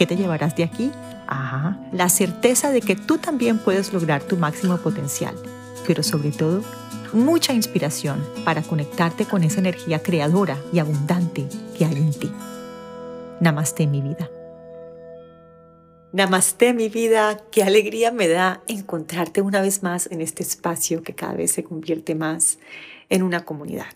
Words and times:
¿Qué 0.00 0.06
te 0.06 0.16
llevarás 0.16 0.56
de 0.56 0.64
aquí? 0.64 0.90
Ajá, 1.26 1.78
la 1.92 2.08
certeza 2.08 2.70
de 2.70 2.80
que 2.80 2.96
tú 2.96 3.18
también 3.18 3.58
puedes 3.58 3.92
lograr 3.92 4.22
tu 4.22 4.38
máximo 4.38 4.78
potencial, 4.78 5.34
pero 5.86 6.02
sobre 6.02 6.30
todo, 6.30 6.62
mucha 7.12 7.52
inspiración 7.52 8.26
para 8.46 8.62
conectarte 8.62 9.26
con 9.26 9.44
esa 9.44 9.60
energía 9.60 10.02
creadora 10.02 10.56
y 10.72 10.78
abundante 10.78 11.46
que 11.76 11.84
hay 11.84 11.96
en 11.96 12.14
ti. 12.14 12.32
Namaste 13.40 13.86
mi 13.86 14.00
vida. 14.00 14.30
Namaste 16.14 16.72
mi 16.72 16.88
vida, 16.88 17.36
qué 17.50 17.62
alegría 17.62 18.10
me 18.10 18.26
da 18.26 18.62
encontrarte 18.68 19.42
una 19.42 19.60
vez 19.60 19.82
más 19.82 20.10
en 20.10 20.22
este 20.22 20.42
espacio 20.42 21.02
que 21.02 21.14
cada 21.14 21.34
vez 21.34 21.52
se 21.52 21.62
convierte 21.62 22.14
más 22.14 22.58
en 23.10 23.22
una 23.22 23.44
comunidad. 23.44 23.92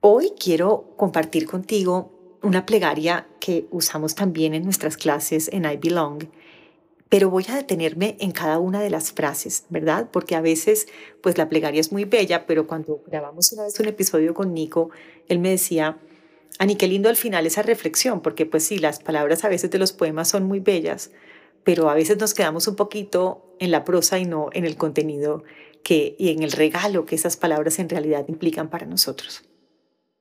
Hoy 0.00 0.32
quiero 0.40 0.92
compartir 0.96 1.46
contigo 1.46 2.17
una 2.42 2.66
plegaria 2.66 3.26
que 3.40 3.66
usamos 3.70 4.14
también 4.14 4.54
en 4.54 4.64
nuestras 4.64 4.96
clases 4.96 5.48
en 5.52 5.64
I 5.64 5.76
Belong, 5.76 6.24
pero 7.08 7.30
voy 7.30 7.46
a 7.48 7.56
detenerme 7.56 8.16
en 8.20 8.32
cada 8.32 8.58
una 8.58 8.80
de 8.80 8.90
las 8.90 9.12
frases, 9.12 9.64
¿verdad? 9.70 10.08
Porque 10.12 10.34
a 10.34 10.40
veces, 10.40 10.88
pues 11.22 11.38
la 11.38 11.48
plegaria 11.48 11.80
es 11.80 11.90
muy 11.90 12.04
bella, 12.04 12.46
pero 12.46 12.66
cuando 12.66 13.02
grabamos 13.06 13.52
una 13.52 13.64
vez 13.64 13.80
un 13.80 13.88
episodio 13.88 14.34
con 14.34 14.52
Nico, 14.52 14.90
él 15.28 15.38
me 15.38 15.50
decía, 15.50 15.98
Ani, 16.58 16.76
qué 16.76 16.86
lindo 16.86 17.08
al 17.08 17.16
final 17.16 17.46
esa 17.46 17.62
reflexión, 17.62 18.20
porque 18.20 18.44
pues 18.44 18.64
sí, 18.64 18.78
las 18.78 19.00
palabras 19.00 19.44
a 19.44 19.48
veces 19.48 19.70
de 19.70 19.78
los 19.78 19.92
poemas 19.92 20.28
son 20.28 20.44
muy 20.44 20.60
bellas, 20.60 21.10
pero 21.64 21.88
a 21.88 21.94
veces 21.94 22.18
nos 22.18 22.34
quedamos 22.34 22.68
un 22.68 22.76
poquito 22.76 23.54
en 23.58 23.70
la 23.70 23.84
prosa 23.84 24.18
y 24.18 24.26
no 24.26 24.50
en 24.52 24.64
el 24.64 24.76
contenido 24.76 25.44
que, 25.82 26.14
y 26.18 26.30
en 26.30 26.42
el 26.42 26.52
regalo 26.52 27.06
que 27.06 27.14
esas 27.14 27.36
palabras 27.36 27.78
en 27.78 27.88
realidad 27.88 28.26
implican 28.28 28.68
para 28.68 28.86
nosotros. 28.86 29.44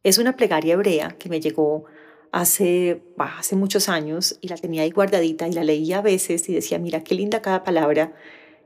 Es 0.03 0.17
una 0.17 0.37
plegaria 0.37 0.75
hebrea 0.75 1.17
que 1.17 1.27
me 1.27 1.41
llegó 1.41 1.85
hace, 2.31 3.03
hace 3.17 3.55
muchos 3.55 3.89
años 3.89 4.37
y 4.41 4.47
la 4.47 4.55
tenía 4.55 4.83
ahí 4.83 4.91
guardadita 4.91 5.47
y 5.47 5.53
la 5.53 5.63
leía 5.63 5.99
a 5.99 6.01
veces 6.01 6.47
y 6.49 6.53
decía, 6.53 6.79
mira 6.79 7.03
qué 7.03 7.15
linda 7.15 7.41
cada 7.41 7.63
palabra 7.63 8.15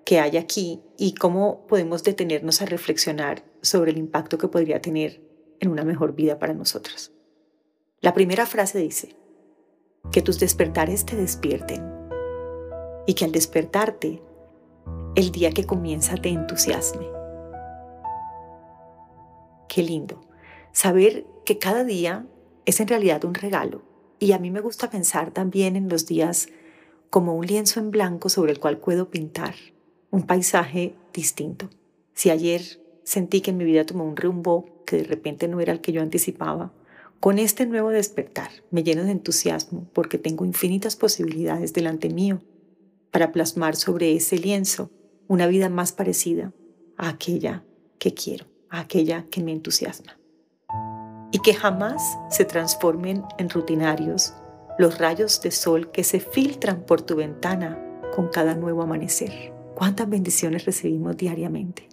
que 0.06 0.20
hay 0.20 0.38
aquí 0.38 0.82
y 0.98 1.14
cómo 1.14 1.68
podemos 1.68 2.04
detenernos 2.04 2.62
a 2.62 2.66
reflexionar 2.66 3.44
sobre 3.62 3.92
el 3.92 3.98
impacto 3.98 4.38
que 4.38 4.48
podría 4.48 4.82
tener 4.82 5.22
en 5.60 5.70
una 5.70 5.84
mejor 5.84 6.16
vida 6.16 6.40
para 6.40 6.54
nosotros. 6.54 7.12
La 8.00 8.14
primera 8.14 8.46
frase 8.48 8.80
dice, 8.80 9.16
que 10.12 10.22
tus 10.22 10.40
despertares 10.40 11.06
te 11.06 11.16
despierten 11.16 11.84
y 13.06 13.14
que 13.14 13.26
al 13.26 13.32
despertarte, 13.32 14.22
el 15.16 15.32
día 15.32 15.52
que 15.52 15.66
comienza 15.66 16.16
te 16.16 16.30
entusiasme. 16.30 17.06
Qué 19.68 19.84
lindo 19.84 20.22
saber 20.72 21.26
que 21.46 21.58
cada 21.58 21.84
día 21.84 22.26
es 22.66 22.80
en 22.80 22.88
realidad 22.88 23.26
un 23.26 23.34
regalo. 23.34 23.82
Y 24.20 24.34
a 24.34 24.40
mí 24.40 24.52
me 24.52 24.62
gusta 24.62 24.90
pensar 24.90 25.32
también 25.32 25.76
en 25.76 25.90
los 25.90 26.06
días 26.06 26.50
como 27.10 27.36
un 27.36 27.46
lienzo 27.46 27.80
en 27.80 27.92
blanco 27.92 28.30
sobre 28.30 28.52
el 28.52 28.60
cual 28.60 28.78
puedo 28.78 29.10
pintar 29.10 29.56
un 30.12 30.24
paisaje 30.24 30.96
distinto. 31.14 31.70
Si 32.14 32.30
ayer 32.30 32.62
sentí 33.04 33.42
que 33.42 33.54
mi 33.54 33.66
vida 33.66 33.86
tomó 33.86 34.06
un 34.06 34.16
rumbo 34.16 34.84
que 34.86 34.98
de 34.98 35.04
repente 35.04 35.48
no 35.48 35.60
era 35.60 35.74
el 35.74 35.82
que 35.82 35.92
yo 35.92 36.02
anticipaba, 36.02 36.72
con 37.20 37.40
este 37.40 37.66
nuevo 37.66 37.90
despertar 37.90 38.50
me 38.72 38.84
lleno 38.84 39.04
de 39.04 39.12
entusiasmo 39.12 39.88
porque 39.94 40.18
tengo 40.18 40.46
infinitas 40.46 40.96
posibilidades 40.96 41.74
delante 41.74 42.10
mío 42.10 42.42
para 43.12 43.32
plasmar 43.32 43.76
sobre 43.76 44.16
ese 44.16 44.38
lienzo 44.38 44.90
una 45.28 45.48
vida 45.48 45.70
más 45.70 45.92
parecida 45.92 46.54
a 46.98 47.10
aquella 47.10 47.64
que 48.00 48.14
quiero, 48.14 48.46
a 48.70 48.82
aquella 48.82 49.26
que 49.30 49.42
me 49.42 49.52
entusiasma 49.52 50.21
y 51.32 51.40
que 51.40 51.54
jamás 51.54 52.18
se 52.30 52.46
transformen 52.46 53.24
en 53.38 53.50
rutinarios 53.50 54.34
los 54.78 54.98
rayos 54.98 55.42
de 55.42 55.52
sol 55.52 55.92
que 55.92 56.04
se 56.04 56.20
filtran 56.20 56.82
por 56.82 57.02
tu 57.02 57.16
ventana 57.16 57.80
con 58.16 58.28
cada 58.28 58.56
nuevo 58.56 58.82
amanecer. 58.82 59.54
¿Cuántas 59.76 60.10
bendiciones 60.10 60.66
recibimos 60.66 61.16
diariamente? 61.18 61.88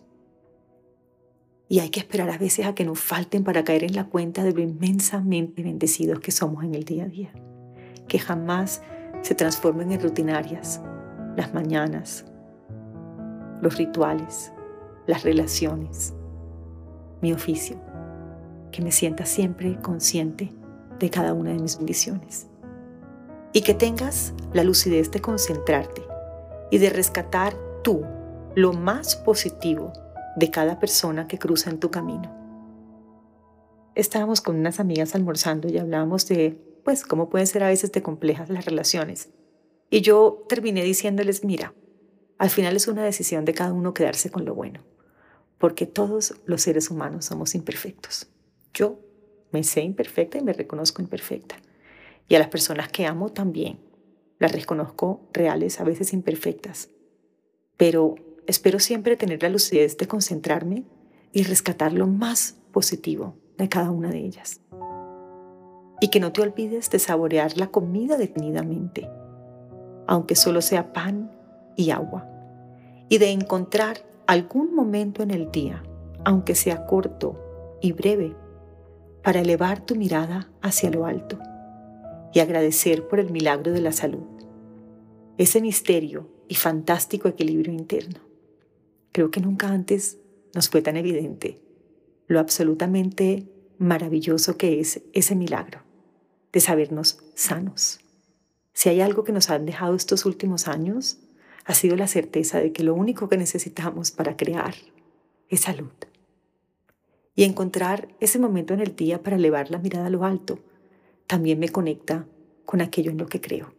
Y 1.68 1.80
hay 1.80 1.90
que 1.90 2.00
esperar 2.00 2.30
a 2.30 2.38
veces 2.38 2.66
a 2.66 2.74
que 2.74 2.84
nos 2.84 2.98
falten 2.98 3.44
para 3.44 3.62
caer 3.62 3.84
en 3.84 3.94
la 3.94 4.04
cuenta 4.04 4.42
de 4.42 4.52
lo 4.52 4.60
inmensamente 4.60 5.62
bendecidos 5.62 6.20
que 6.20 6.32
somos 6.32 6.64
en 6.64 6.74
el 6.74 6.84
día 6.84 7.04
a 7.04 7.08
día. 7.08 7.32
Que 8.08 8.18
jamás 8.18 8.82
se 9.22 9.34
transformen 9.34 9.92
en 9.92 10.00
rutinarias 10.00 10.80
las 11.36 11.52
mañanas, 11.52 12.24
los 13.60 13.76
rituales, 13.76 14.52
las 15.06 15.24
relaciones, 15.24 16.14
mi 17.20 17.32
oficio 17.32 17.87
que 18.70 18.82
me 18.82 18.92
sienta 18.92 19.26
siempre 19.26 19.78
consciente 19.80 20.52
de 20.98 21.10
cada 21.10 21.34
una 21.34 21.50
de 21.50 21.58
mis 21.58 21.76
bendiciones. 21.76 22.46
Y 23.52 23.62
que 23.62 23.74
tengas 23.74 24.34
la 24.52 24.64
lucidez 24.64 25.10
de 25.10 25.20
concentrarte 25.20 26.02
y 26.70 26.78
de 26.78 26.90
rescatar 26.90 27.54
tú 27.82 28.04
lo 28.54 28.72
más 28.72 29.16
positivo 29.16 29.92
de 30.36 30.50
cada 30.50 30.78
persona 30.78 31.26
que 31.26 31.38
cruza 31.38 31.70
en 31.70 31.78
tu 31.78 31.90
camino. 31.90 32.34
Estábamos 33.94 34.40
con 34.40 34.56
unas 34.56 34.80
amigas 34.80 35.14
almorzando 35.14 35.68
y 35.68 35.78
hablábamos 35.78 36.26
de, 36.28 36.60
pues, 36.84 37.04
cómo 37.04 37.28
pueden 37.28 37.46
ser 37.46 37.64
a 37.64 37.68
veces 37.68 37.90
de 37.92 38.02
complejas 38.02 38.48
las 38.48 38.64
relaciones. 38.64 39.30
Y 39.90 40.02
yo 40.02 40.44
terminé 40.48 40.82
diciéndoles, 40.82 41.44
mira, 41.44 41.74
al 42.38 42.50
final 42.50 42.76
es 42.76 42.86
una 42.86 43.04
decisión 43.04 43.44
de 43.44 43.54
cada 43.54 43.72
uno 43.72 43.94
quedarse 43.94 44.30
con 44.30 44.44
lo 44.44 44.54
bueno, 44.54 44.80
porque 45.58 45.86
todos 45.86 46.36
los 46.46 46.62
seres 46.62 46.90
humanos 46.90 47.24
somos 47.24 47.54
imperfectos. 47.54 48.28
Yo 48.78 49.00
me 49.50 49.64
sé 49.64 49.80
imperfecta 49.82 50.38
y 50.38 50.42
me 50.42 50.52
reconozco 50.52 51.02
imperfecta. 51.02 51.56
Y 52.28 52.36
a 52.36 52.38
las 52.38 52.48
personas 52.48 52.88
que 52.88 53.06
amo 53.06 53.30
también. 53.30 53.80
Las 54.38 54.52
reconozco 54.52 55.22
reales, 55.32 55.80
a 55.80 55.84
veces 55.84 56.12
imperfectas. 56.12 56.90
Pero 57.76 58.14
espero 58.46 58.78
siempre 58.78 59.16
tener 59.16 59.42
la 59.42 59.48
lucidez 59.48 59.96
de 59.96 60.06
concentrarme 60.06 60.84
y 61.32 61.42
rescatar 61.42 61.92
lo 61.92 62.06
más 62.06 62.56
positivo 62.70 63.34
de 63.56 63.68
cada 63.68 63.90
una 63.90 64.10
de 64.10 64.18
ellas. 64.18 64.60
Y 66.00 66.10
que 66.10 66.20
no 66.20 66.32
te 66.32 66.42
olvides 66.42 66.88
de 66.90 67.00
saborear 67.00 67.56
la 67.56 67.72
comida 67.72 68.16
detenidamente, 68.16 69.08
aunque 70.06 70.36
solo 70.36 70.62
sea 70.62 70.92
pan 70.92 71.32
y 71.74 71.90
agua. 71.90 72.28
Y 73.08 73.18
de 73.18 73.30
encontrar 73.30 74.06
algún 74.28 74.72
momento 74.72 75.24
en 75.24 75.32
el 75.32 75.50
día, 75.50 75.82
aunque 76.24 76.54
sea 76.54 76.86
corto 76.86 77.78
y 77.80 77.90
breve, 77.90 78.36
para 79.28 79.42
elevar 79.42 79.84
tu 79.84 79.94
mirada 79.94 80.50
hacia 80.62 80.88
lo 80.88 81.04
alto 81.04 81.38
y 82.32 82.40
agradecer 82.40 83.06
por 83.08 83.20
el 83.20 83.30
milagro 83.30 83.72
de 83.72 83.82
la 83.82 83.92
salud, 83.92 84.24
ese 85.36 85.60
misterio 85.60 86.30
y 86.48 86.54
fantástico 86.54 87.28
equilibrio 87.28 87.74
interno. 87.74 88.20
Creo 89.12 89.30
que 89.30 89.42
nunca 89.42 89.68
antes 89.68 90.16
nos 90.54 90.70
fue 90.70 90.80
tan 90.80 90.96
evidente 90.96 91.60
lo 92.26 92.40
absolutamente 92.40 93.46
maravilloso 93.76 94.56
que 94.56 94.80
es 94.80 95.02
ese 95.12 95.36
milagro 95.36 95.82
de 96.50 96.60
sabernos 96.60 97.22
sanos. 97.34 98.00
Si 98.72 98.88
hay 98.88 99.02
algo 99.02 99.24
que 99.24 99.32
nos 99.32 99.50
han 99.50 99.66
dejado 99.66 99.94
estos 99.94 100.24
últimos 100.24 100.68
años, 100.68 101.18
ha 101.66 101.74
sido 101.74 101.96
la 101.96 102.06
certeza 102.06 102.60
de 102.60 102.72
que 102.72 102.82
lo 102.82 102.94
único 102.94 103.28
que 103.28 103.36
necesitamos 103.36 104.10
para 104.10 104.38
crear 104.38 104.74
es 105.50 105.60
salud 105.60 105.92
y 107.38 107.44
encontrar 107.44 108.08
ese 108.18 108.40
momento 108.40 108.74
en 108.74 108.80
el 108.80 108.96
día 108.96 109.22
para 109.22 109.36
elevar 109.36 109.70
la 109.70 109.78
mirada 109.78 110.06
a 110.06 110.10
lo 110.10 110.24
alto 110.24 110.58
también 111.28 111.60
me 111.60 111.68
conecta 111.68 112.26
con 112.64 112.80
aquello 112.80 113.12
en 113.12 113.18
lo 113.18 113.28
que 113.28 113.40
creo. 113.40 113.72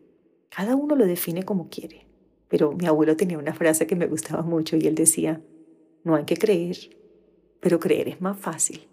Cada 0.48 0.78
uno 0.78 0.96
lo 0.96 1.06
define 1.06 1.44
como 1.44 1.68
quiere, 1.68 2.06
pero 2.48 2.72
mi 2.72 2.86
abuelo 2.86 3.18
tenía 3.18 3.38
una 3.38 3.54
frase 3.54 3.86
que 3.86 3.98
me 3.98 4.08
gustaba 4.08 4.44
mucho 4.44 4.78
y 4.78 4.88
él 4.88 4.96
decía, 4.96 5.42
no 6.06 6.16
hay 6.16 6.24
que 6.24 6.38
creer, 6.38 6.78
pero 7.60 7.82
creer 7.82 8.08
es 8.08 8.22
más 8.22 8.40
fácil. 8.40 8.88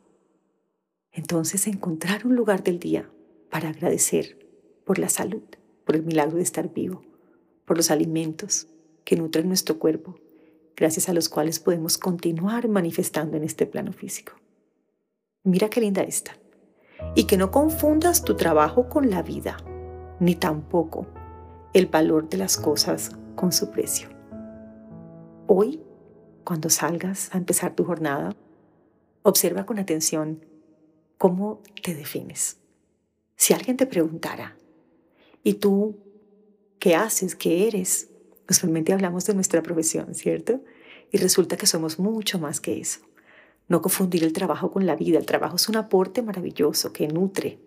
Entonces 1.13 1.69
encontrar 1.69 2.27
un 2.27 2.35
lugar 2.35 2.65
del 2.65 2.81
día 2.81 3.09
para 3.53 3.69
agradecer 3.69 4.37
por 4.85 4.99
la 4.99 5.11
salud, 5.11 5.45
por 5.85 5.95
el 5.95 6.03
milagro 6.03 6.39
de 6.39 6.43
estar 6.43 6.75
vivo, 6.75 7.03
por 7.67 7.77
los 7.77 7.93
alimentos 7.93 8.67
que 9.05 9.15
nutren 9.15 9.47
nuestro 9.47 9.79
cuerpo, 9.79 10.19
gracias 10.75 11.09
a 11.09 11.13
los 11.13 11.29
cuales 11.29 11.61
podemos 11.61 11.99
continuar 11.99 12.67
manifestando 12.67 13.37
en 13.37 13.45
este 13.45 13.67
plano 13.67 13.93
físico. 13.93 14.33
Mira 15.47 15.71
qué 15.71 15.81
linda 15.81 16.03
esta. 16.03 16.37
Y 17.15 17.25
que 17.29 17.37
no 17.37 17.53
confundas 17.53 18.25
tu 18.25 18.35
trabajo 18.35 18.89
con 18.89 19.11
la 19.11 19.23
vida, 19.23 19.57
ni 20.19 20.35
tampoco 20.35 21.07
el 21.73 21.87
valor 21.87 22.29
de 22.29 22.37
las 22.37 22.57
cosas 22.57 23.13
con 23.37 23.53
su 23.53 23.71
precio. 23.71 24.09
Hoy, 25.47 25.81
cuando 26.43 26.69
salgas 26.69 27.33
a 27.33 27.39
empezar 27.39 27.77
tu 27.77 27.85
jornada, 27.85 28.35
observa 29.23 29.67
con 29.67 29.79
atención 29.79 30.45
cómo 31.17 31.63
te 31.81 31.95
defines. 31.95 32.57
Si 33.37 33.55
alguien 33.55 33.77
te 33.77 33.87
preguntara, 33.87 34.57
¿y 35.45 35.55
tú 35.55 35.97
qué 36.81 36.97
haces? 36.97 37.37
¿Qué 37.37 37.69
eres? 37.69 38.11
Usualmente 38.51 38.93
hablamos 38.93 39.25
de 39.27 39.35
nuestra 39.35 39.63
profesión, 39.63 40.13
¿cierto? 40.17 40.61
Y 41.13 41.19
resulta 41.19 41.57
que 41.57 41.67
somos 41.67 42.01
mucho 42.01 42.41
más 42.41 42.61
que 42.61 42.81
eso. 42.81 42.99
No 43.69 43.83
confundir 43.83 44.23
el 44.23 44.33
trabajo 44.33 44.71
con 44.71 44.87
la 44.87 44.97
vida. 44.97 45.19
El 45.19 45.27
trabajo 45.27 45.57
es 45.57 45.69
un 45.69 45.77
aporte 45.77 46.23
maravilloso 46.23 46.93
que 46.93 47.09
nutre, 47.09 47.59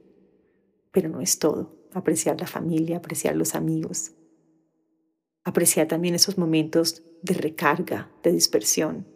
pero 0.91 1.09
no 1.09 1.21
es 1.21 1.39
todo. 1.39 1.75
Apreciar 1.93 2.39
la 2.39 2.47
familia, 2.47 2.97
apreciar 2.97 3.35
los 3.35 3.55
amigos, 3.55 4.11
apreciar 5.43 5.87
también 5.87 6.15
esos 6.15 6.37
momentos 6.37 7.01
de 7.23 7.33
recarga, 7.33 8.09
de 8.23 8.31
dispersión, 8.31 9.07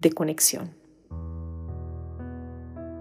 de 0.00 0.12
conexión. 0.12 0.74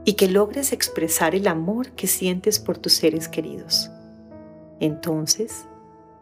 Y 0.06 0.14
que 0.14 0.28
logres 0.28 0.72
expresar 0.72 1.36
el 1.36 1.48
amor 1.48 1.92
que 1.92 2.08
sientes 2.08 2.60
por 2.60 2.78
tus 2.78 2.94
seres 2.94 3.28
queridos. 3.28 3.90
Entonces, 4.80 5.68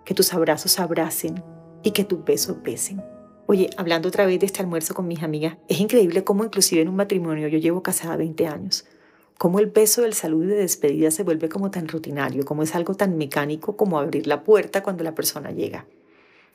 que 0.03 0.13
tus 0.13 0.33
abrazos 0.33 0.79
abracen 0.79 1.43
y 1.83 1.91
que 1.91 2.03
tus 2.03 2.23
besos 2.23 2.61
besen. 2.63 3.03
Oye, 3.49 3.69
hablando 3.77 4.09
otra 4.09 4.25
vez 4.25 4.41
de 4.41 4.45
este 4.45 4.61
almuerzo 4.61 4.93
con 4.93 5.07
mis 5.07 5.23
amigas, 5.23 5.55
es 5.69 5.79
increíble 5.79 6.25
cómo 6.25 6.43
inclusive 6.43 6.81
en 6.81 6.89
un 6.89 6.97
matrimonio, 6.97 7.47
yo 7.47 7.57
llevo 7.57 7.81
casada 7.81 8.17
20 8.17 8.45
años, 8.45 8.85
cómo 9.37 9.59
el 9.59 9.67
beso 9.67 10.01
del 10.01 10.13
salud 10.15 10.43
y 10.43 10.47
de 10.47 10.55
despedida 10.55 11.11
se 11.11 11.23
vuelve 11.23 11.47
como 11.47 11.71
tan 11.71 11.87
rutinario, 11.87 12.43
como 12.43 12.63
es 12.63 12.75
algo 12.75 12.95
tan 12.95 13.17
mecánico 13.17 13.77
como 13.77 13.99
abrir 13.99 14.27
la 14.27 14.43
puerta 14.43 14.83
cuando 14.83 15.05
la 15.05 15.15
persona 15.15 15.51
llega. 15.51 15.85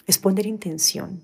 Es 0.06 0.18
poner 0.18 0.44
intención, 0.44 1.22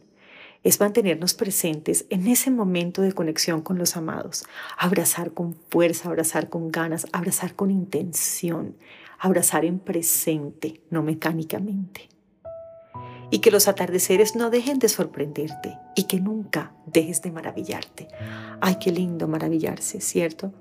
es 0.64 0.80
mantenernos 0.80 1.34
presentes 1.34 2.06
en 2.08 2.28
ese 2.28 2.50
momento 2.50 3.02
de 3.02 3.12
conexión 3.12 3.60
con 3.60 3.76
los 3.76 3.94
amados, 3.94 4.46
abrazar 4.78 5.32
con 5.32 5.54
fuerza, 5.68 6.08
abrazar 6.08 6.48
con 6.48 6.70
ganas, 6.70 7.06
abrazar 7.12 7.54
con 7.54 7.70
intención, 7.70 8.74
abrazar 9.18 9.66
en 9.66 9.80
presente, 9.80 10.80
no 10.88 11.02
mecánicamente 11.02 12.08
y 13.30 13.40
que 13.40 13.50
los 13.50 13.69
atardeceres 13.69 14.36
no 14.36 14.50
dejen 14.50 14.78
de 14.78 14.88
sorprenderte 14.88 15.76
y 15.94 16.04
que 16.04 16.20
nunca 16.20 16.75
dejes 16.86 17.22
de 17.22 17.30
maravillarte. 17.30 18.08
Ay, 18.60 18.76
qué 18.80 18.90
lindo 18.90 19.28
maravillarse, 19.28 20.00
¿cierto? 20.00 20.52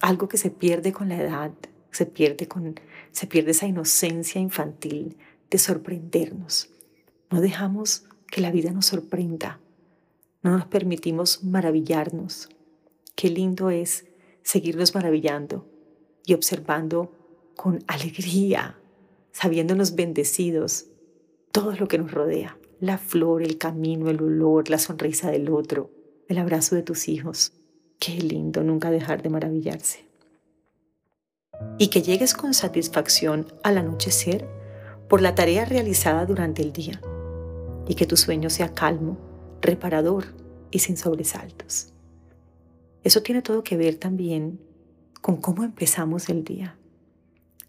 Algo 0.00 0.28
que 0.28 0.38
se 0.38 0.50
pierde 0.50 0.92
con 0.92 1.08
la 1.08 1.20
edad, 1.20 1.52
se 1.90 2.06
pierde, 2.06 2.46
con, 2.46 2.78
se 3.10 3.26
pierde 3.26 3.50
esa 3.52 3.66
inocencia 3.66 4.40
infantil 4.40 5.16
de 5.50 5.58
sorprendernos. 5.58 6.70
No 7.30 7.40
dejamos 7.40 8.04
que 8.30 8.40
la 8.40 8.50
vida 8.50 8.70
nos 8.70 8.86
sorprenda, 8.86 9.60
no 10.42 10.52
nos 10.52 10.66
permitimos 10.66 11.42
maravillarnos. 11.42 12.48
Qué 13.16 13.30
lindo 13.30 13.70
es 13.70 14.04
seguirnos 14.42 14.94
maravillando 14.94 15.66
y 16.24 16.34
observando 16.34 17.12
con 17.56 17.82
alegría, 17.88 18.78
sabiéndonos 19.32 19.96
bendecidos 19.96 20.86
todo 21.56 21.72
lo 21.72 21.88
que 21.88 21.96
nos 21.96 22.12
rodea, 22.12 22.58
la 22.80 22.98
flor, 22.98 23.42
el 23.42 23.56
camino, 23.56 24.10
el 24.10 24.20
olor, 24.20 24.68
la 24.68 24.76
sonrisa 24.76 25.30
del 25.30 25.48
otro, 25.48 25.90
el 26.28 26.36
abrazo 26.36 26.76
de 26.76 26.82
tus 26.82 27.08
hijos. 27.08 27.54
Qué 27.98 28.12
lindo 28.12 28.62
nunca 28.62 28.90
dejar 28.90 29.22
de 29.22 29.30
maravillarse. 29.30 30.04
Y 31.78 31.88
que 31.88 32.02
llegues 32.02 32.34
con 32.34 32.52
satisfacción 32.52 33.46
al 33.62 33.78
anochecer 33.78 34.46
por 35.08 35.22
la 35.22 35.34
tarea 35.34 35.64
realizada 35.64 36.26
durante 36.26 36.60
el 36.60 36.74
día 36.74 37.00
y 37.88 37.94
que 37.94 38.04
tu 38.04 38.18
sueño 38.18 38.50
sea 38.50 38.74
calmo, 38.74 39.16
reparador 39.62 40.26
y 40.70 40.80
sin 40.80 40.98
sobresaltos. 40.98 41.94
Eso 43.02 43.22
tiene 43.22 43.40
todo 43.40 43.64
que 43.64 43.78
ver 43.78 43.94
también 43.94 44.60
con 45.22 45.38
cómo 45.38 45.64
empezamos 45.64 46.28
el 46.28 46.44
día. 46.44 46.76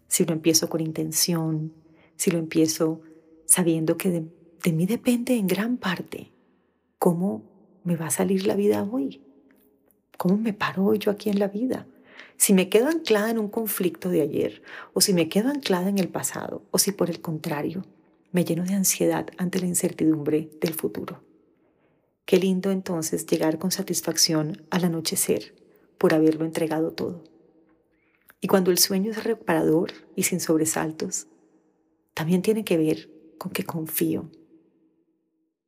Si 0.08 0.26
lo 0.26 0.34
empiezo 0.34 0.68
con 0.68 0.82
intención, 0.82 1.72
si 2.16 2.30
lo 2.30 2.38
empiezo 2.38 3.00
sabiendo 3.48 3.96
que 3.96 4.10
de, 4.10 4.72
mí 4.72 4.84
depende 4.84 5.34
en 5.34 5.46
gran 5.46 5.78
parte 5.78 6.30
cómo 6.98 7.42
me 7.82 7.96
va 7.96 8.08
a 8.08 8.10
salir 8.10 8.46
la 8.46 8.54
vida 8.54 8.82
hoy, 8.82 9.22
cómo 10.18 10.36
me 10.36 10.52
paro 10.52 10.84
hoy 10.84 10.98
yo 10.98 11.10
aquí 11.10 11.30
en 11.30 11.38
la 11.38 11.48
vida. 11.48 11.86
Si 12.36 12.52
me 12.52 12.68
quedo 12.68 12.88
anclada 12.88 13.30
en 13.30 13.38
un 13.38 13.48
conflicto 13.48 14.10
de 14.10 14.20
ayer, 14.20 14.62
o 14.92 15.00
si 15.00 15.14
me 15.14 15.30
quedo 15.30 15.48
anclada 15.48 15.88
en 15.88 15.98
el 15.98 16.08
pasado, 16.08 16.62
o 16.70 16.78
si 16.78 16.92
por 16.92 17.08
el 17.08 17.22
contrario 17.22 17.84
me 18.32 18.44
lleno 18.44 18.64
de 18.64 18.74
ansiedad 18.74 19.28
ante 19.38 19.58
la 19.58 19.66
incertidumbre 19.66 20.50
del 20.60 20.74
futuro. 20.74 21.22
Qué 22.26 22.36
lindo 22.36 22.70
entonces 22.70 23.24
llegar 23.24 23.58
con 23.58 23.70
satisfacción 23.70 24.62
al 24.68 24.84
anochecer 24.84 25.54
por 25.96 26.12
haberlo 26.12 26.44
entregado 26.44 26.92
todo. 26.92 27.24
Y 28.42 28.46
cuando 28.46 28.70
el 28.70 28.78
sueño 28.78 29.10
es 29.10 29.24
reparador 29.24 29.92
y 30.14 30.24
sin 30.24 30.38
sobresaltos, 30.38 31.28
también 32.12 32.42
tiene 32.42 32.64
que 32.64 32.76
ver 32.76 33.17
con 33.38 33.52
que 33.52 33.64
confío 33.64 34.30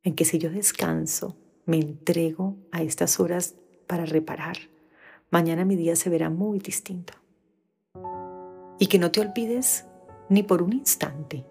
en 0.03 0.15
que 0.15 0.25
si 0.25 0.37
yo 0.37 0.49
descanso, 0.49 1.37
me 1.65 1.77
entrego 1.77 2.57
a 2.71 2.81
estas 2.81 3.19
horas 3.19 3.55
para 3.87 4.05
reparar, 4.05 4.57
mañana 5.29 5.65
mi 5.65 5.75
día 5.75 5.95
se 5.95 6.09
verá 6.09 6.29
muy 6.29 6.59
distinto. 6.59 7.13
Y 8.79 8.87
que 8.87 8.99
no 8.99 9.11
te 9.11 9.21
olvides 9.21 9.85
ni 10.29 10.43
por 10.43 10.61
un 10.61 10.73
instante 10.73 11.45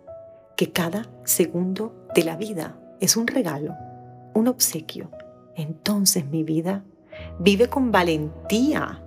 que 0.57 0.73
cada 0.73 1.11
segundo 1.25 2.07
de 2.15 2.25
la 2.25 2.37
vida 2.37 2.79
es 3.01 3.17
un 3.17 3.27
regalo, 3.27 3.75
un 4.35 4.49
obsequio. 4.49 5.11
Entonces 5.55 6.27
mi 6.27 6.43
vida 6.43 6.85
vive 7.39 7.69
con 7.69 7.93
valentía 7.93 9.05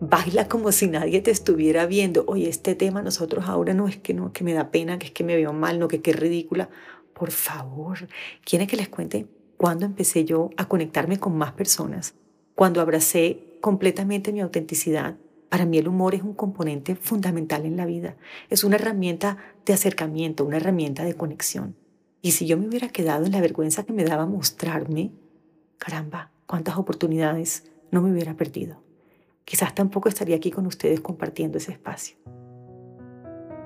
baila 0.00 0.48
como 0.48 0.72
si 0.72 0.86
nadie 0.86 1.20
te 1.20 1.30
estuviera 1.30 1.86
viendo. 1.86 2.24
Oye, 2.26 2.48
este 2.48 2.74
tema 2.74 3.02
nosotros 3.02 3.44
ahora 3.46 3.74
no 3.74 3.86
es 3.86 3.98
que 3.98 4.14
no, 4.14 4.32
que 4.32 4.44
me 4.44 4.54
da 4.54 4.70
pena, 4.70 4.98
que 4.98 5.06
es 5.06 5.12
que 5.12 5.24
me 5.24 5.36
veo 5.36 5.52
mal, 5.52 5.78
no, 5.78 5.88
que 5.88 6.00
qué 6.00 6.12
ridícula. 6.12 6.70
Por 7.12 7.30
favor, 7.30 8.08
¿quieren 8.44 8.66
que 8.66 8.76
les 8.76 8.88
cuente 8.88 9.26
cuándo 9.58 9.84
empecé 9.84 10.24
yo 10.24 10.50
a 10.56 10.66
conectarme 10.66 11.20
con 11.20 11.36
más 11.36 11.52
personas? 11.52 12.14
Cuando 12.54 12.80
abracé 12.80 13.58
completamente 13.60 14.32
mi 14.32 14.40
autenticidad. 14.40 15.16
Para 15.50 15.66
mí 15.66 15.78
el 15.78 15.88
humor 15.88 16.14
es 16.14 16.22
un 16.22 16.34
componente 16.34 16.94
fundamental 16.94 17.66
en 17.66 17.76
la 17.76 17.84
vida. 17.84 18.16
Es 18.48 18.64
una 18.64 18.76
herramienta 18.76 19.36
de 19.66 19.74
acercamiento, 19.74 20.44
una 20.44 20.56
herramienta 20.56 21.04
de 21.04 21.14
conexión. 21.14 21.76
Y 22.22 22.32
si 22.32 22.46
yo 22.46 22.56
me 22.56 22.68
hubiera 22.68 22.88
quedado 22.88 23.26
en 23.26 23.32
la 23.32 23.40
vergüenza 23.40 23.82
que 23.82 23.92
me 23.92 24.04
daba 24.04 24.26
mostrarme, 24.26 25.10
caramba, 25.76 26.30
cuántas 26.46 26.76
oportunidades 26.76 27.64
no 27.90 28.00
me 28.00 28.12
hubiera 28.12 28.34
perdido 28.34 28.89
quizás 29.50 29.74
tampoco 29.74 30.08
estaría 30.08 30.36
aquí 30.36 30.52
con 30.52 30.64
ustedes 30.68 31.00
compartiendo 31.00 31.58
ese 31.58 31.72
espacio. 31.72 32.16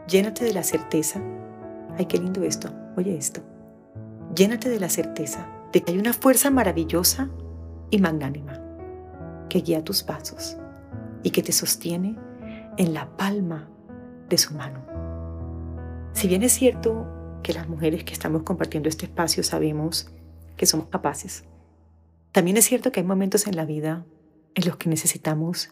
Llénate 0.09 0.43
de 0.43 0.55
la 0.55 0.63
certeza, 0.63 1.21
ay, 1.99 2.07
qué 2.07 2.17
lindo 2.17 2.43
esto, 2.43 2.71
oye 2.97 3.15
esto, 3.15 3.43
llénate 4.35 4.71
de 4.71 4.81
la 4.81 4.89
certeza 4.89 5.47
de 5.75 5.83
que 5.83 5.93
hay 5.93 5.99
una 5.99 6.15
fuerza 6.15 6.49
maravillosa 6.49 7.29
y 7.91 7.99
magnánima 7.99 8.63
que 9.51 9.61
guía 9.61 9.85
tus 9.85 10.03
pasos 10.03 10.57
y 11.23 11.33
que 11.33 11.43
te 11.43 11.53
sostiene 11.53 12.17
en 12.79 12.95
la 12.95 13.15
palma 13.19 13.69
de 14.31 14.39
su 14.39 14.55
mano. 14.55 14.87
Si 16.15 16.29
bien 16.29 16.45
es 16.45 16.53
cierto 16.53 17.07
que 17.43 17.53
las 17.53 17.69
mujeres 17.69 18.05
que 18.05 18.15
estamos 18.15 18.43
compartiendo 18.45 18.89
este 18.89 19.05
espacio 19.05 19.43
sabemos 19.43 20.11
que 20.57 20.65
somos 20.65 20.87
capaces, 20.87 21.45
también 22.33 22.57
es 22.57 22.65
cierto 22.65 22.91
que 22.91 23.01
hay 23.01 23.07
momentos 23.07 23.47
en 23.47 23.57
la 23.57 23.67
vida 23.67 24.07
en 24.55 24.67
los 24.67 24.77
que 24.77 24.89
necesitamos 24.89 25.71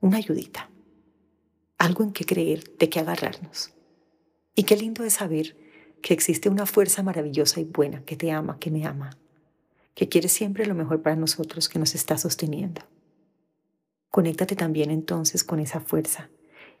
una 0.00 0.18
ayudita, 0.18 0.70
algo 1.78 2.04
en 2.04 2.12
que 2.12 2.24
creer, 2.24 2.76
de 2.78 2.88
que 2.88 3.00
agarrarnos. 3.00 3.72
Y 4.54 4.64
qué 4.64 4.76
lindo 4.76 5.04
es 5.04 5.14
saber 5.14 5.56
que 6.02 6.14
existe 6.14 6.48
una 6.48 6.66
fuerza 6.66 7.02
maravillosa 7.02 7.60
y 7.60 7.64
buena 7.64 8.02
que 8.04 8.16
te 8.16 8.30
ama, 8.30 8.58
que 8.58 8.70
me 8.70 8.86
ama, 8.86 9.10
que 9.94 10.08
quiere 10.08 10.28
siempre 10.28 10.66
lo 10.66 10.74
mejor 10.74 11.02
para 11.02 11.16
nosotros, 11.16 11.68
que 11.68 11.78
nos 11.78 11.94
está 11.94 12.16
sosteniendo. 12.18 12.82
Conéctate 14.10 14.56
también 14.56 14.90
entonces 14.90 15.44
con 15.44 15.60
esa 15.60 15.80
fuerza 15.80 16.30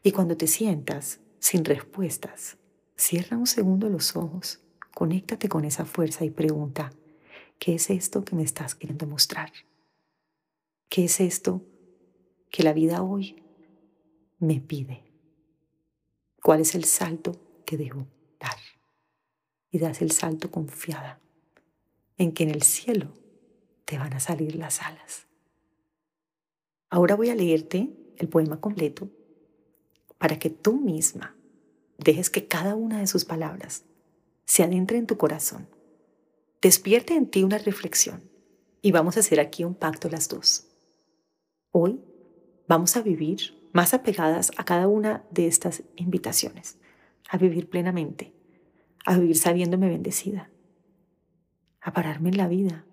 y 0.02 0.12
cuando 0.12 0.36
te 0.36 0.46
sientas 0.46 1.20
sin 1.38 1.64
respuestas, 1.64 2.56
cierra 2.96 3.36
un 3.36 3.46
segundo 3.46 3.90
los 3.90 4.16
ojos, 4.16 4.60
conéctate 4.94 5.48
con 5.48 5.64
esa 5.64 5.84
fuerza 5.84 6.24
y 6.24 6.30
pregunta, 6.30 6.92
¿qué 7.58 7.74
es 7.74 7.90
esto 7.90 8.24
que 8.24 8.36
me 8.36 8.42
estás 8.42 8.74
queriendo 8.74 9.06
mostrar? 9.06 9.52
¿Qué 10.88 11.04
es 11.04 11.20
esto 11.20 11.62
que 12.50 12.62
la 12.62 12.72
vida 12.72 13.02
hoy 13.02 13.42
me 14.38 14.60
pide? 14.60 15.04
¿Cuál 16.42 16.60
es 16.60 16.74
el 16.74 16.84
salto 16.84 17.32
que 17.64 17.76
debo 17.76 18.06
dar? 18.38 18.56
Y 19.70 19.78
das 19.78 20.00
el 20.00 20.12
salto 20.12 20.50
confiada 20.50 21.20
en 22.18 22.32
que 22.32 22.44
en 22.44 22.50
el 22.50 22.62
cielo 22.62 23.12
te 23.84 23.98
van 23.98 24.14
a 24.14 24.20
salir 24.20 24.56
las 24.56 24.82
alas. 24.82 25.26
Ahora 26.88 27.14
voy 27.14 27.30
a 27.30 27.34
leerte 27.34 27.90
el 28.16 28.28
poema 28.28 28.60
completo 28.60 29.10
para 30.18 30.38
que 30.38 30.50
tú 30.50 30.74
misma 30.74 31.36
dejes 31.98 32.30
que 32.30 32.46
cada 32.46 32.74
una 32.74 33.00
de 33.00 33.06
sus 33.06 33.24
palabras 33.24 33.84
se 34.44 34.62
adentre 34.62 34.98
en 34.98 35.06
tu 35.06 35.16
corazón, 35.16 35.68
despierte 36.62 37.14
en 37.14 37.28
ti 37.28 37.42
una 37.42 37.58
reflexión 37.58 38.22
y 38.82 38.92
vamos 38.92 39.16
a 39.16 39.20
hacer 39.20 39.40
aquí 39.40 39.64
un 39.64 39.74
pacto 39.74 40.08
las 40.08 40.28
dos. 40.28 40.65
Hoy 41.78 42.00
vamos 42.66 42.96
a 42.96 43.02
vivir 43.02 43.68
más 43.74 43.92
apegadas 43.92 44.50
a 44.56 44.64
cada 44.64 44.88
una 44.88 45.26
de 45.30 45.46
estas 45.46 45.82
invitaciones, 45.96 46.78
a 47.28 47.36
vivir 47.36 47.68
plenamente, 47.68 48.32
a 49.04 49.18
vivir 49.18 49.36
sabiéndome 49.36 49.90
bendecida, 49.90 50.50
a 51.82 51.92
pararme 51.92 52.30
en 52.30 52.38
la 52.38 52.48
vida, 52.48 52.86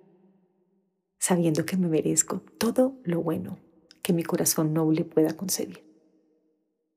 sabiendo 1.18 1.66
que 1.66 1.78
me 1.78 1.88
merezco 1.88 2.42
todo 2.58 2.98
lo 3.06 3.22
bueno 3.22 3.58
que 4.02 4.12
mi 4.12 4.24
corazón 4.24 4.74
noble 4.74 5.06
pueda 5.06 5.38
concebir. 5.38 5.86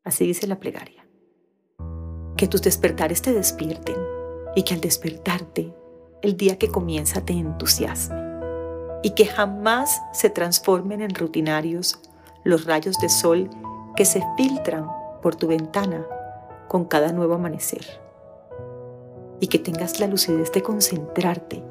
Así 0.02 0.26
dice 0.26 0.49
la 0.49 0.59
plegaria. 0.59 1.07
Que 2.37 2.49
tus 2.49 2.62
despertares 2.62 3.23
te 3.23 3.33
despierten 3.33 3.95
y 4.57 4.64
que 4.64 4.75
al 4.75 4.81
despertarte, 4.81 5.73
el 6.21 6.37
día 6.37 6.59
que 6.59 6.66
comienza 6.66 7.25
te 7.25 7.35
entusiasme 7.35 8.25
y 9.02 9.10
que 9.10 9.26
jamás 9.26 10.02
se 10.12 10.30
transformen 10.30 11.00
en 11.00 11.14
rutinarios 11.14 12.00
los 12.44 12.64
rayos 12.64 12.98
de 12.98 13.08
sol 13.08 13.50
que 13.96 14.04
se 14.04 14.22
filtran 14.36 14.86
por 15.22 15.34
tu 15.34 15.48
ventana 15.48 16.06
con 16.68 16.84
cada 16.84 17.12
nuevo 17.12 17.34
amanecer. 17.34 17.84
Y 19.40 19.48
que 19.48 19.58
tengas 19.58 20.00
la 20.00 20.06
lucidez 20.06 20.50
de 20.52 20.62
concentrarte 20.62 21.62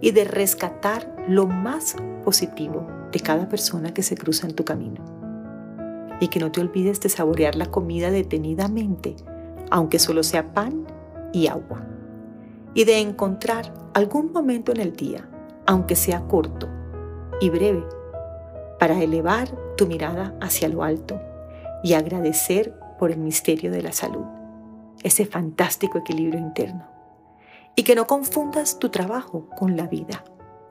y 0.00 0.10
de 0.10 0.24
rescatar 0.24 1.14
lo 1.28 1.46
más 1.46 1.96
positivo 2.24 2.86
de 3.12 3.20
cada 3.20 3.48
persona 3.48 3.94
que 3.94 4.02
se 4.02 4.16
cruza 4.16 4.46
en 4.46 4.54
tu 4.54 4.64
camino. 4.64 5.04
Y 6.20 6.28
que 6.28 6.40
no 6.40 6.50
te 6.50 6.60
olvides 6.60 7.00
de 7.00 7.08
saborear 7.08 7.54
la 7.54 7.66
comida 7.66 8.10
detenidamente, 8.10 9.16
aunque 9.70 9.98
solo 9.98 10.22
sea 10.22 10.52
pan 10.52 10.86
y 11.32 11.46
agua. 11.46 11.86
Y 12.74 12.84
de 12.84 12.98
encontrar 12.98 13.72
algún 13.94 14.32
momento 14.32 14.72
en 14.72 14.80
el 14.80 14.94
día, 14.94 15.28
aunque 15.66 15.96
sea 15.96 16.22
corto, 16.22 16.68
y 17.40 17.50
breve 17.50 17.84
para 18.78 19.00
elevar 19.00 19.48
tu 19.76 19.86
mirada 19.86 20.34
hacia 20.40 20.68
lo 20.68 20.82
alto 20.82 21.20
y 21.82 21.94
agradecer 21.94 22.74
por 22.98 23.10
el 23.10 23.18
misterio 23.18 23.70
de 23.70 23.82
la 23.82 23.92
salud, 23.92 24.24
ese 25.02 25.26
fantástico 25.26 25.98
equilibrio 25.98 26.38
interno. 26.38 26.86
Y 27.74 27.84
que 27.84 27.94
no 27.94 28.06
confundas 28.06 28.78
tu 28.78 28.90
trabajo 28.90 29.48
con 29.56 29.76
la 29.76 29.86
vida, 29.86 30.24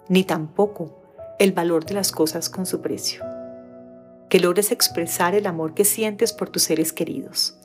ni 0.08 0.24
tampoco 0.24 1.02
el 1.40 1.52
valor 1.52 1.86
de 1.86 1.96
las 1.96 2.12
cosas 2.12 2.50
con 2.50 2.66
su 2.66 2.82
precio. 2.82 3.24
Que 4.30 4.40
logres 4.40 4.72
expresar 4.72 5.36
el 5.36 5.48
amor 5.48 5.74
que 5.74 5.84
sientes 5.84 6.32
por 6.32 6.50
tus 6.50 6.64
seres 6.64 6.94
queridos. 6.94 7.58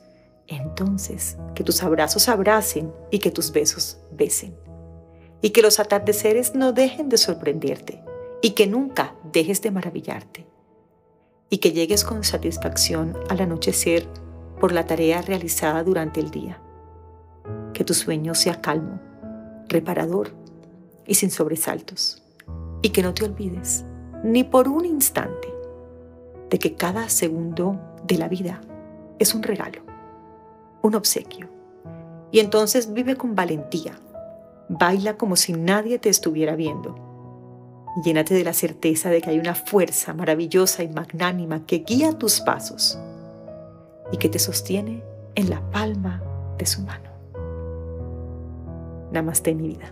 Entonces, 0.47 1.37
que 1.55 1.63
tus 1.63 1.83
abrazos 1.83 2.27
abracen 2.29 2.91
y 3.11 3.19
que 3.19 3.31
tus 3.31 3.51
besos 3.51 3.99
besen. 4.11 4.66
Y 5.41 5.51
que 5.51 5.61
los 5.61 5.79
atardeceres 5.79 6.55
no 6.55 6.73
dejen 6.73 7.09
de 7.09 7.17
sorprenderte 7.17 8.03
y 8.41 8.51
que 8.51 8.67
nunca 8.67 9.15
dejes 9.31 9.61
de 9.61 9.71
maravillarte 9.71 10.47
y 11.49 11.59
que 11.59 11.71
llegues 11.71 12.03
con 12.03 12.23
satisfacción 12.23 13.17
al 13.29 13.41
anochecer 13.41 14.07
por 14.59 14.71
la 14.71 14.85
tarea 14.85 15.21
realizada 15.21 15.83
durante 15.83 16.19
el 16.19 16.31
día. 16.31 16.61
Que 17.73 17.83
tu 17.83 17.93
sueño 17.93 18.35
sea 18.35 18.61
calmo, 18.61 18.99
reparador 19.67 20.31
y 21.05 21.15
sin 21.15 21.31
sobresaltos. 21.31 22.23
Y 22.81 22.89
que 22.89 23.01
no 23.01 23.13
te 23.13 23.25
olvides, 23.25 23.85
ni 24.23 24.43
por 24.43 24.67
un 24.67 24.85
instante, 24.85 25.53
de 26.49 26.59
que 26.59 26.75
cada 26.75 27.09
segundo 27.09 27.79
de 28.05 28.17
la 28.17 28.27
vida 28.27 28.61
es 29.19 29.33
un 29.33 29.43
regalo, 29.43 29.81
un 30.81 30.95
obsequio. 30.95 31.49
Y 32.31 32.39
entonces 32.39 32.93
vive 32.93 33.15
con 33.15 33.35
valentía, 33.35 33.99
baila 34.69 35.17
como 35.17 35.35
si 35.35 35.53
nadie 35.53 35.99
te 35.99 36.09
estuviera 36.09 36.55
viendo 36.55 37.07
Llénate 38.03 38.35
de 38.35 38.43
la 38.43 38.53
certeza 38.53 39.09
de 39.09 39.21
que 39.21 39.31
hay 39.31 39.39
una 39.39 39.55
fuerza 39.55 40.13
maravillosa 40.13 40.83
y 40.83 40.87
magnánima 40.87 41.65
que 41.65 41.79
guía 41.79 42.13
tus 42.13 42.41
pasos 42.41 42.99
y 44.11 44.17
que 44.17 44.29
te 44.29 44.37
sostiene 44.37 45.03
en 45.33 45.49
la 45.49 45.61
palma 45.71 46.21
de 46.59 46.65
su 46.67 46.83
mano. 46.83 47.09
Namaste 49.11 49.55
mi 49.55 49.69
vida. 49.69 49.91